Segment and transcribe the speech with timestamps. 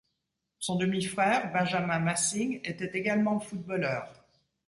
[0.57, 4.09] Son demi-frère, Benjamin Massing, était également footballeur.